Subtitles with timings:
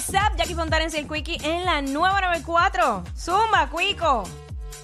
[0.00, 0.36] what's up?
[0.38, 3.04] Jackie Fontanes y el Quickie en la nueva 94.
[3.16, 4.24] Zumba, Quico.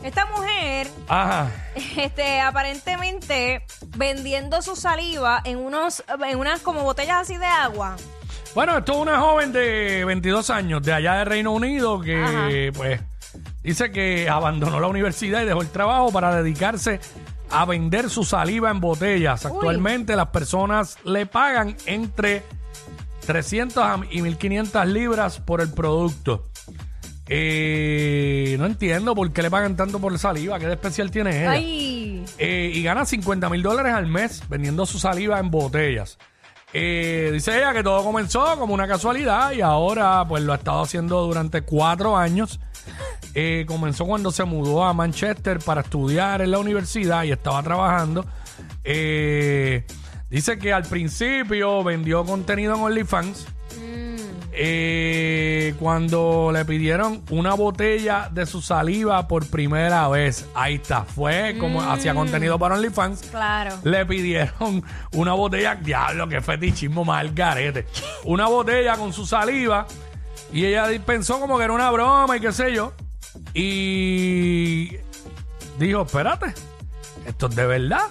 [0.02, 1.50] Esta mujer, Ajá.
[1.96, 3.64] este, aparentemente
[3.96, 7.96] vendiendo su saliva en unos, en unas como botellas así de agua.
[8.54, 13.00] Bueno, esto es una joven de 22 años de allá de Reino Unido que, pues,
[13.62, 17.00] dice que abandonó la universidad y dejó el trabajo para dedicarse
[17.50, 19.46] a vender su saliva en botellas.
[19.46, 19.52] Uy.
[19.52, 22.42] Actualmente las personas le pagan entre
[23.26, 26.46] 300 a- y 1500 libras por el producto.
[27.28, 30.58] Eh, no entiendo por qué le pagan tanto por saliva.
[30.58, 31.50] ¿Qué de especial tiene ella?
[31.50, 36.18] Ay, Eh, y gana 50 mil dólares al mes vendiendo su saliva en botellas.
[36.72, 40.82] Eh, dice ella que todo comenzó como una casualidad y ahora pues lo ha estado
[40.82, 42.60] haciendo durante cuatro años.
[43.66, 48.24] Comenzó cuando se mudó a Manchester para estudiar en la universidad y estaba trabajando.
[48.82, 49.84] Eh,
[50.30, 53.46] dice que al principio vendió contenido en OnlyFans.
[54.58, 61.56] Eh, cuando le pidieron una botella de su saliva por primera vez, ahí está, fue
[61.60, 63.20] como hacía contenido para OnlyFans.
[63.30, 63.76] claro.
[63.84, 67.84] Le pidieron una botella, diablo, que fetichismo más al garete.
[68.24, 69.86] Una botella con su saliva.
[70.52, 72.94] Y ella di- pensó como que era una broma y qué sé yo.
[73.52, 74.96] Y
[75.78, 76.54] dijo, espérate,
[77.26, 78.06] esto es de verdad.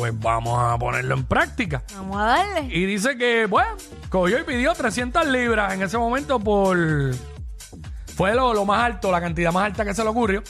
[0.00, 1.82] Pues vamos a ponerlo en práctica.
[1.94, 2.74] Vamos a darle.
[2.74, 3.76] Y dice que, bueno,
[4.08, 6.78] cogió y pidió 300 libras en ese momento por...
[8.16, 10.42] Fue lo, lo más alto, la cantidad más alta que se le ocurrió.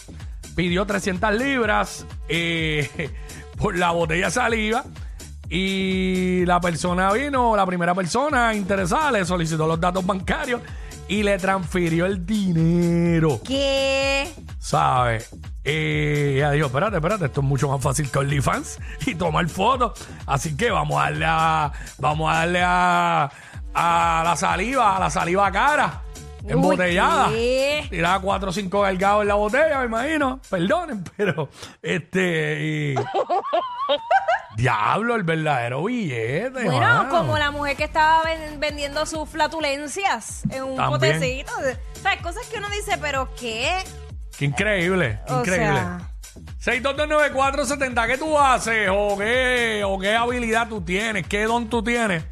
[0.55, 3.11] Pidió 300 libras eh,
[3.59, 4.84] por la botella de saliva.
[5.48, 10.61] Y la persona vino, la primera persona interesada, le solicitó los datos bancarios
[11.11, 13.41] y le transfirió el dinero.
[13.44, 14.33] ¿Qué?
[14.61, 15.28] ¿Sabes?
[15.64, 20.06] Eh, ella dijo, espérate, espérate, esto es mucho más fácil que OnlyFans y tomar fotos.
[20.27, 23.31] Así que vamos a darle a, vamos a darle a,
[23.75, 26.03] a la saliva, a la saliva cara,
[26.47, 27.28] embotellada.
[27.31, 27.86] ¿qué?
[27.91, 30.41] Tiraba cuatro o cinco galgados en la botella, me imagino.
[30.48, 31.48] Perdonen, pero
[31.82, 32.92] este...
[32.92, 32.94] y-
[34.56, 36.65] Diablo, el verdadero billete.
[36.65, 37.09] Bueno, mano.
[37.09, 41.00] como la mujer que estaba ven- vendiendo sus flatulencias en un También.
[41.00, 41.53] potecito.
[41.59, 43.78] O sea, cosas que uno dice, pero ¿qué?
[44.37, 45.81] Qué increíble, qué O increíble.
[45.81, 46.00] sea,
[46.83, 48.89] 6229470, ¿qué tú haces?
[48.93, 51.27] ¿O qué, ¿O qué habilidad tú tienes?
[51.27, 52.25] ¿Qué don tú tienes?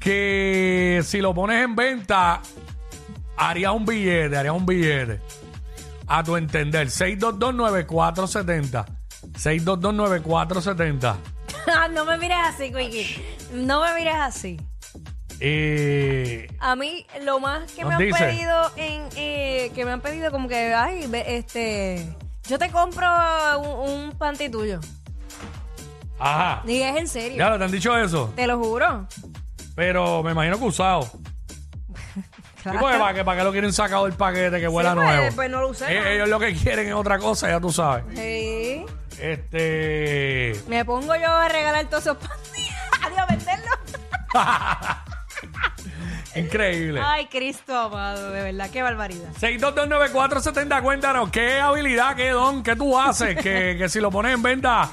[0.00, 2.40] Que si lo pones en venta,
[3.36, 5.20] haría un billete, haría un billete.
[6.06, 8.86] A tu entender, 6229470.
[9.38, 11.16] 6229470.
[11.92, 13.24] no me mires así, Quickie.
[13.52, 14.60] No me mires así.
[15.40, 18.18] Eh, A mí lo más que me han dice.
[18.24, 22.12] pedido en eh, que me han pedido como que ay ve- este
[22.48, 23.06] yo te compro
[23.60, 24.80] un, un panty tuyo.
[26.18, 26.62] ajá.
[26.66, 27.38] Y es en serio.
[27.38, 29.06] Ya lo te han dicho eso, Te lo juro.
[29.76, 31.08] pero me imagino que usado.
[32.66, 35.06] ¿Y pues, ¿Para qué, ¿Para qué lo quieren sacado del paquete que huela Sí, pues,
[35.16, 35.36] nuevo?
[35.36, 36.06] pues no lo usé, Eh, no.
[36.08, 38.04] ellos lo que quieren es otra cosa, ya tú sabes.
[38.16, 38.84] Sí.
[39.20, 40.52] Este.
[40.68, 42.68] Me pongo yo a regalar todos esos panty.
[43.04, 43.70] Adiós, venderlo.
[46.34, 47.00] Increíble.
[47.04, 49.28] Ay, Cristo amado, de verdad, qué barbaridad.
[49.40, 54.42] 6229470, cuéntanos qué habilidad, qué don, qué tú haces, que, que si lo pones en
[54.42, 54.90] venta,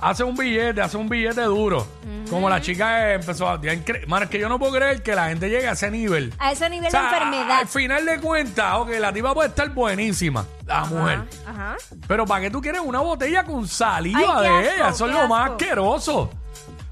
[0.00, 1.86] hace un billete, hace un billete duro.
[2.30, 3.60] Como la chica empezó a...
[4.08, 6.32] Mano, es que yo no puedo creer que la gente llegue a ese nivel.
[6.38, 7.58] A ese nivel O sea, de enfermedad.
[7.60, 11.20] Al final de cuentas, ok, la tipa puede estar buenísima, la mujer.
[11.56, 11.76] Ajá.
[12.06, 14.88] Pero ¿para qué tú quieres una botella con saliva Ay, qué de asco, ella?
[14.90, 15.52] Eso es qué lo más asco.
[15.54, 16.30] asqueroso.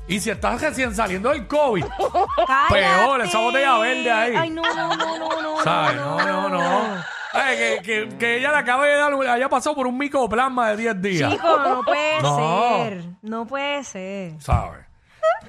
[0.07, 1.85] Y si estás recién saliendo del COVID.
[2.69, 4.35] Peor, esa botella verde ahí.
[4.37, 5.63] Ay, no, no, no, no, no.
[5.63, 5.97] ¿sabes?
[5.97, 7.05] No, no, no.
[7.33, 10.77] Ay, que, que, que ella le acabe de dar, haya pasado por un micoplasma de
[10.77, 11.33] 10 días.
[11.33, 12.37] Chico, no puede No.
[12.37, 13.05] ser.
[13.23, 14.41] No puede ser.
[14.41, 14.85] ¿Sabes?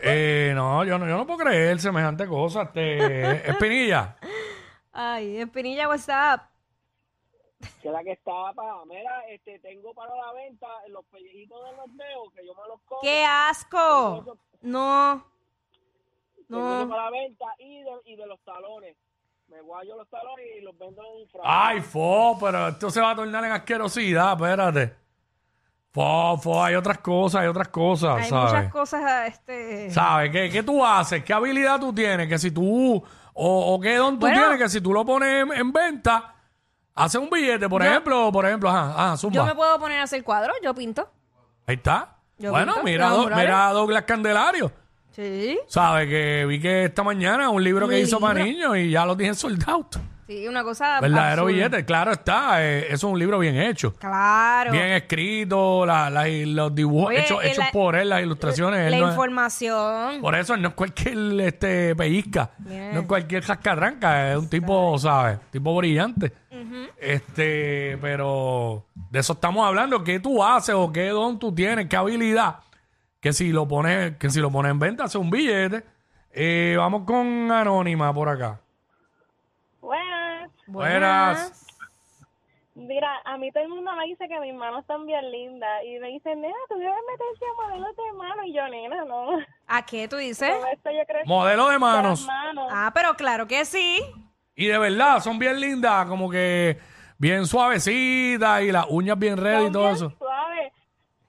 [0.02, 2.64] Eh, no, yo no, yo no puedo creer semejante cosa.
[2.64, 4.16] Este, Espinilla.
[4.94, 6.42] Ay, Espinilla, what's up?
[7.82, 11.98] Que la que estaba para, mira, este, tengo para la venta los pellejitos de los
[11.98, 13.02] dedos, que yo me los como.
[13.02, 14.38] ¡Qué asco!
[14.62, 15.26] No.
[16.48, 16.90] Tengo eso No.
[16.90, 18.96] para la venta y de, y de los talones.
[19.48, 21.48] Me guayo los talones y los vendo en un frasco.
[21.48, 24.96] Ay, fo, pero esto se va a tornar en asquerosidad, espérate.
[25.92, 28.54] Fo, fo, hay otras cosas, hay otras cosas, Hay ¿sabes?
[28.54, 29.90] muchas cosas, este...
[29.92, 30.30] ¿Sabes?
[30.32, 31.24] ¿Qué, ¿Qué tú haces?
[31.24, 32.28] ¿Qué habilidad tú tienes?
[32.28, 32.96] Que si tú,
[33.34, 34.42] o, o qué don tú Bueno.
[34.42, 36.35] tienes, que si tú lo pones en, en venta,
[36.96, 39.36] haces un billete, por Yo- ejemplo, por ejemplo, ajá, ajá, zumba.
[39.36, 41.08] Yo me puedo poner a hacer cuadros, yo pinto.
[41.68, 42.16] Ahí está.
[42.38, 43.46] Yo bueno, pinto, mira, los Do- murales.
[43.46, 44.72] mira a Douglas Candelario.
[45.12, 45.58] Sí.
[45.68, 46.10] ¿Sabes?
[46.10, 48.74] Que vi que esta mañana un libro que Un hizo para libro.
[48.74, 49.96] niños y ya lo dije sold out.
[50.28, 51.00] Sí, una cosa.
[51.00, 51.54] Verdadero absurda.
[51.68, 52.62] billete, claro está.
[52.64, 53.94] eh, eso es un libro bien hecho.
[53.94, 54.72] Claro.
[54.72, 58.24] Bien escrito, la- la- y los dibujos Oye, hechos, y hechos la- por él, las
[58.24, 58.80] ilustraciones.
[58.88, 60.22] él La no es- información.
[60.22, 62.94] por eso él no es cualquier este, pellizca, Bien.
[62.96, 65.40] no es cualquier jascatranca, es un tipo, ¿sabes?
[65.52, 66.34] Tipo brillante.
[67.00, 70.04] Este, pero de eso estamos hablando.
[70.04, 71.88] ¿Qué tú haces o qué don tú tienes?
[71.88, 72.60] ¿Qué habilidad?
[73.20, 75.84] Que si lo pones, que si lo pones en venta, hace un billete.
[76.32, 78.60] Eh, vamos con Anónima por acá.
[79.82, 80.52] Buenas.
[80.68, 81.66] Buenas.
[82.76, 85.98] Mira, a mí todo el mundo me dice que mis manos están bien lindas y
[85.98, 89.40] me dicen, nena, tú debes meterse a modelos de manos y yo, nena, no.
[89.68, 90.54] ¿A qué tú dices?
[90.54, 92.28] Con esto yo creo que Modelo de manos.
[92.70, 94.02] Ah, pero claro que sí.
[94.56, 96.78] Y de verdad, son bien lindas, como que
[97.18, 100.14] bien suavecitas y las uñas bien red y son todo bien eso.
[100.18, 100.72] suaves.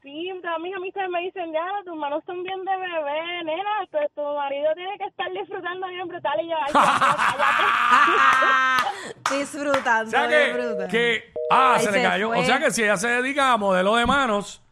[0.02, 4.06] Sí, todas mis amigas me dicen, ya, tus manos son bien de bebé, nena, pues
[4.14, 6.72] tu marido tiene que estar disfrutando bien brutal y yo, ay.
[9.38, 10.08] Disfrutando.
[10.08, 12.28] O sea que, que ah, Ahí se le se cayó.
[12.28, 12.38] fue.
[12.38, 14.62] O sea que si ella se dedica a modelo de manos,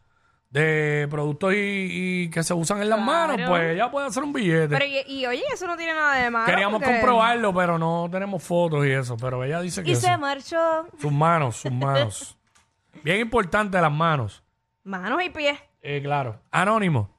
[0.55, 3.11] de productos y, y que se usan en las Claro.
[3.33, 4.69] manos, pues ella puede hacer un billete.
[4.69, 6.45] Pero y, y, oye, eso no tiene nada de malo.
[6.45, 9.17] Queríamos porque- comprobarlo, pero no tenemos fotos y eso.
[9.17, 10.01] Pero ella dice que Y sí.
[10.01, 10.87] se marchó.
[10.97, 12.37] sus manos, sus manos.
[13.03, 14.43] Bien importante las manos.
[14.83, 15.59] Manos y pies.
[15.81, 16.39] Eh, claro.
[16.51, 17.09] Anónimo.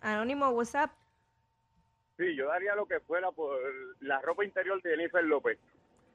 [0.00, 0.90] Anónimo, what's up?
[2.18, 3.56] Sí, yo daría lo que fuera por
[4.00, 5.58] la ropa interior de Jennifer López.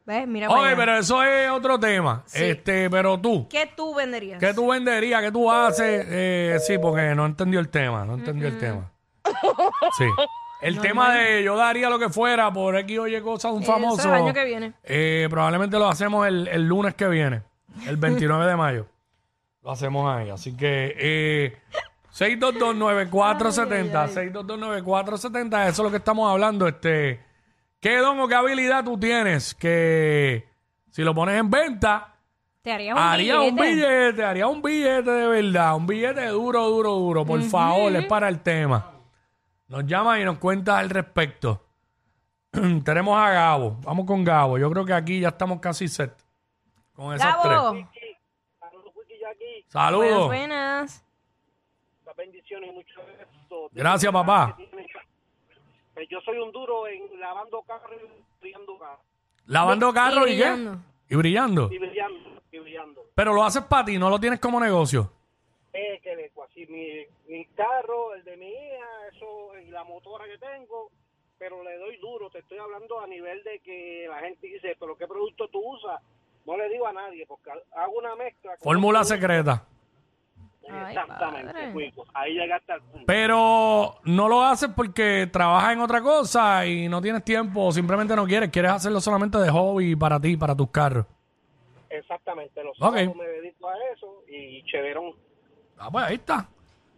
[0.05, 0.27] ¿Ves?
[0.27, 0.77] Mira para Oye, allá.
[0.77, 2.23] pero eso es otro tema.
[2.25, 2.43] Sí.
[2.45, 4.39] Este, pero tú, ¿Qué tú venderías?
[4.39, 5.21] ¿qué tú venderías?
[5.21, 6.05] ¿Qué tú haces?
[6.09, 8.05] Eh, sí, porque no entendió el tema.
[8.05, 8.89] No entendió el tema.
[9.97, 10.05] Sí.
[10.61, 13.63] El tema de yo daría lo que fuera por X o Y cosa de un
[13.63, 14.09] Eso famoso.
[14.09, 14.73] el año que viene.
[14.83, 17.43] eh, probablemente lo hacemos el, el lunes que viene,
[17.87, 18.85] el 29 de mayo.
[19.63, 20.29] Lo hacemos ahí.
[20.29, 21.57] Así que eh,
[22.13, 26.67] 6229470, 6229470, eso es lo que estamos hablando.
[26.67, 27.19] Este,
[27.79, 30.47] ¿Qué don o qué habilidad tú tienes que
[30.91, 32.15] si lo pones en venta,
[32.61, 33.73] Te harías un haría un billete.
[33.75, 37.25] billete, haría un billete de verdad, un billete duro, duro, duro.
[37.25, 38.91] Por favor, es para el tema.
[39.67, 41.63] Nos llama y nos cuenta al respecto.
[42.83, 43.77] Tenemos a Gabo.
[43.83, 44.57] Vamos con Gabo.
[44.57, 46.11] Yo creo que aquí ya estamos casi set.
[46.93, 47.71] Con esas Gabo.
[47.73, 48.17] tres.
[48.59, 48.93] Saludos.
[48.93, 50.27] Buenas, Saludos.
[50.27, 51.05] buenas.
[51.99, 53.69] Muchas bendiciones y mucho éxito.
[53.71, 54.57] Gracias, papá.
[56.39, 59.05] Soy un duro en lavando carros y brillando carros.
[59.45, 60.43] Lavando carro y, qué?
[60.43, 60.79] brillando.
[61.09, 61.69] Y brillando.
[61.69, 63.01] Y brillando, y brillando.
[63.13, 65.11] Pero lo haces para ti, no lo tienes como negocio.
[65.73, 70.25] Eh, que le así mi, mi carro, el de mi hija, eso, y la motora
[70.25, 70.91] que tengo,
[71.37, 72.29] pero le doy duro.
[72.29, 76.01] Te estoy hablando a nivel de que la gente dice, pero ¿qué producto tú usas?
[76.45, 78.55] No le digo a nadie, porque hago una mezcla.
[78.61, 79.65] Fórmula secreta.
[80.71, 81.71] Ay, Exactamente, padre.
[81.73, 82.05] Cuico.
[82.13, 83.05] Ahí llegaste al punto.
[83.05, 88.15] Pero no lo haces porque trabajas en otra cosa y no tienes tiempo o simplemente
[88.15, 88.49] no quieres.
[88.49, 91.05] Quieres hacerlo solamente de hobby para ti, para tus carros.
[91.89, 92.95] Exactamente, los Ok.
[92.97, 95.13] sábados me dedico a eso y chéverón.
[95.77, 96.47] Ah, pues ahí está.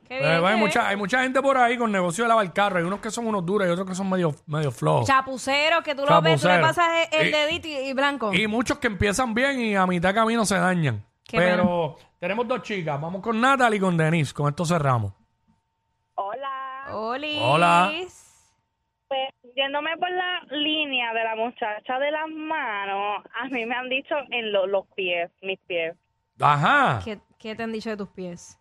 [0.09, 2.79] Eh, bien, hay, mucha, hay mucha gente por ahí con negocio de lavar carro.
[2.79, 5.07] Hay unos que son unos duros y otros que son medio, medio flojos.
[5.07, 8.33] Chapucero, que tú lo ves, tú le pasas el, el Y- dedito y, y blanco.
[8.33, 11.05] Y muchos que empiezan bien y a mitad camino se dañan.
[11.31, 12.99] Qué Pero tenemos dos chicas.
[12.99, 14.33] Vamos con Natalie y con Denise.
[14.33, 15.13] Con esto cerramos.
[16.15, 16.85] Hola.
[16.93, 17.39] Oli.
[17.41, 17.91] Hola.
[19.07, 23.89] Pues, yéndome por la línea de la muchacha de las manos, a mí me han
[23.89, 25.95] dicho en lo- los pies, mis pies.
[26.39, 27.01] Ajá.
[27.03, 28.57] ¿Qué, qué te han dicho de tus pies?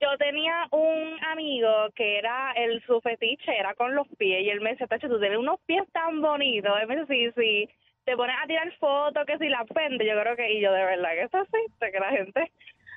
[0.00, 4.60] Yo tenía un amigo que era el su fetiche, era con los pies, y él
[4.60, 6.70] me decía, Tacho, tú tienes unos pies tan bonitos.
[6.80, 7.68] Él me dice, sí, sí,
[8.08, 10.84] te pones a tirar fotos, que si la pende, yo creo que, y yo de
[10.84, 12.52] verdad que eso existe, que la gente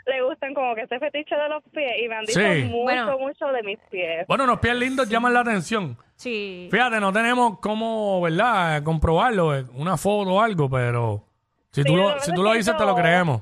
[0.07, 2.63] le gustan como que ese fetiche de los pies, y me han dicho Sí.
[2.63, 3.19] mucho, Bueno.
[3.19, 4.25] mucho de mis pies.
[4.27, 5.97] Bueno, los pies lindos llaman la atención.
[6.15, 6.69] Sí.
[6.71, 8.81] Fíjate, no tenemos cómo, ¿verdad?
[8.83, 11.23] Comprobarlo, eh, una foto o algo, pero
[11.71, 12.89] si tú Sí, lo, lo que si pasa tú es lo que dices, te yo-
[12.89, 13.41] lo creemos.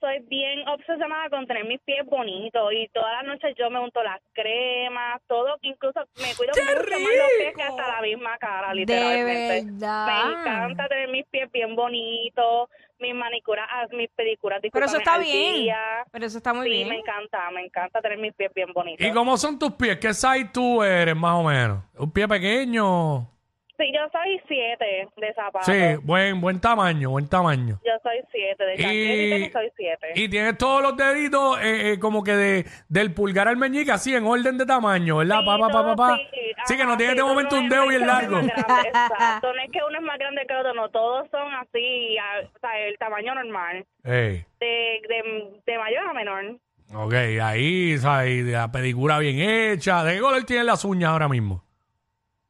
[0.00, 4.02] Soy bien obsesionada con tener mis pies bonitos y todas las noches yo me unto
[4.02, 8.74] las cremas, todo, incluso me cuido mucho más los pies que hasta la misma cara,
[8.74, 9.64] literalmente.
[9.64, 10.06] verdad.
[10.06, 15.18] Me encanta tener mis pies bien bonitos, mis manicuras, ah, mis pedicuras, Pero eso está
[15.18, 15.54] bien.
[15.64, 16.04] día.
[16.10, 16.88] Pero eso está muy sí, bien.
[16.88, 19.06] me encanta, me encanta tener mis pies bien bonitos.
[19.06, 19.98] ¿Y cómo son tus pies?
[19.98, 21.82] ¿Qué size tú eres, más o menos?
[21.98, 23.28] ¿Un pie pequeño?
[23.78, 25.66] Sí, yo soy siete de zapatos.
[25.66, 27.78] Sí, buen, buen tamaño, buen tamaño.
[27.84, 30.12] Yo soy siete de chaqueta y soy siete.
[30.14, 34.14] y tienes todos los deditos eh, eh, como que de, del pulgar al meñique así
[34.14, 35.40] en orden de tamaño, ¿verdad?
[35.40, 36.28] Sí, pa, pa, pa, pa, sí.
[36.64, 38.40] Sí, que no Ajá, tienes sí, de momento un dedo bien largo.
[38.42, 41.52] grande, Exacto, no es que uno es más grande que el otro, no, todos son
[41.54, 46.56] así, a- o sea, el tamaño normal, Ey, de, de, de mayor a menor.
[46.94, 48.44] ok, ahí, ¿sabes?
[48.46, 50.02] La pedicura bien hecha.
[50.02, 51.62] ¿De qué color tienen las uñas ahora mismo?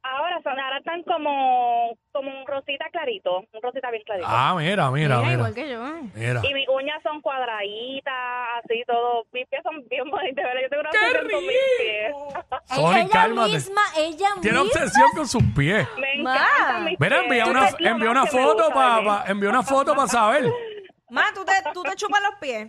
[0.09, 4.27] Ahora son, ahora están como, como un rosita clarito, un rosita bien clarito.
[4.29, 5.33] Ah, mira, mira, Mira, mira.
[5.33, 5.83] igual que yo.
[6.15, 6.41] Mira.
[6.49, 8.13] Y mis uñas son cuadraditas,
[8.63, 9.25] así todo.
[9.31, 10.61] Mis pies son bien bonitas, ¿verdad?
[10.63, 12.13] Yo tengo una ¡Qué obsesión con mis pies.
[12.75, 13.51] Sony, ella cálmate.
[13.53, 14.61] misma, ella Tiene misma.
[14.81, 15.87] obsesión con sus pies.
[15.99, 17.23] Me encantan mis Mira, pies.
[17.23, 19.31] envía una, lo envía más una que me foto gusta de para mí.
[19.31, 20.51] envía una foto para saber.
[21.09, 22.67] Ma, ¿tú te, tú te chupas los pies.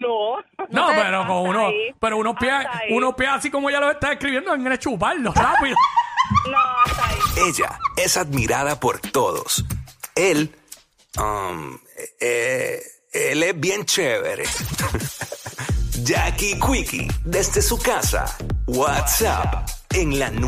[0.00, 0.36] No.
[0.70, 1.94] No, te- pero con hasta uno, ahí.
[1.98, 2.92] pero unos pies, Hasta ahí.
[2.92, 5.76] unos pies así como ella lo está escribiendo, en que chuparlos rápido.
[6.50, 7.18] No, hasta ahí.
[7.48, 9.64] Ella es admirada por todos.
[10.14, 10.54] Él,
[11.18, 11.78] um,
[12.20, 14.44] eh, él es bien chévere.
[16.02, 18.26] Jackie Quickie, desde su casa.
[18.66, 20.46] WhatsApp, en la nueva.